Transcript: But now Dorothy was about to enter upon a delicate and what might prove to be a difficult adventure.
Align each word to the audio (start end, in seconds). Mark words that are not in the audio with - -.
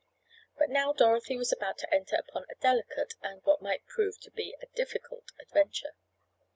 But 0.57 0.71
now 0.71 0.93
Dorothy 0.93 1.37
was 1.37 1.51
about 1.51 1.77
to 1.77 1.93
enter 1.93 2.15
upon 2.15 2.45
a 2.49 2.55
delicate 2.55 3.13
and 3.21 3.39
what 3.43 3.61
might 3.61 3.85
prove 3.85 4.19
to 4.21 4.31
be 4.31 4.55
a 4.59 4.65
difficult 4.75 5.31
adventure. 5.39 5.93